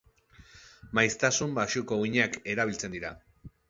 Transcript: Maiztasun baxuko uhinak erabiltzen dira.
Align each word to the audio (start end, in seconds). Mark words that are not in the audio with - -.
Maiztasun 1.01 1.55
baxuko 1.61 2.01
uhinak 2.09 2.43
erabiltzen 2.57 3.01
dira. 3.01 3.19